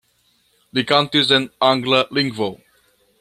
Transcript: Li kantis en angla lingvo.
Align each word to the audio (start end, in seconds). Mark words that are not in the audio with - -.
Li 0.77 0.83
kantis 0.91 1.29
en 1.39 1.45
angla 1.69 2.01
lingvo. 2.21 2.49